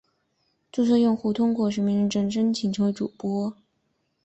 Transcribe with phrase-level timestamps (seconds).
[0.71, 3.55] 注册用户通过实名认证申请成为主播。